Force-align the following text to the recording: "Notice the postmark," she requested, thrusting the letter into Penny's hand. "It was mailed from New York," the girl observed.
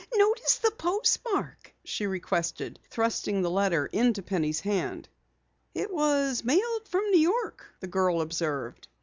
"Notice 0.15 0.55
the 0.55 0.71
postmark," 0.71 1.75
she 1.83 2.07
requested, 2.07 2.79
thrusting 2.89 3.43
the 3.43 3.51
letter 3.51 3.85
into 3.85 4.23
Penny's 4.23 4.61
hand. 4.61 5.07
"It 5.75 5.93
was 5.93 6.43
mailed 6.43 6.87
from 6.87 7.07
New 7.11 7.19
York," 7.19 7.67
the 7.81 7.87
girl 7.87 8.19
observed. 8.21 8.87